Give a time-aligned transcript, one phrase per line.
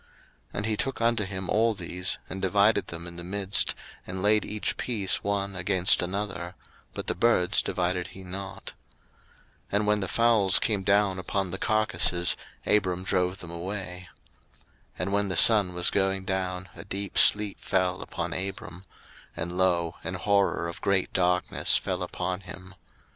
[0.01, 0.09] 01:015:010
[0.57, 3.75] And he took unto him all these, and divided them in the midst,
[4.07, 6.55] and laid each piece one against another:
[6.95, 8.73] but the birds divided he not.
[9.71, 12.35] 01:015:011 And when the fowls came down upon the carcases,
[12.65, 14.09] Abram drove them away.
[14.93, 18.81] 01:015:012 And when the sun was going down, a deep sleep fell upon Abram;
[19.37, 22.73] and, lo, an horror of great darkness fell upon him.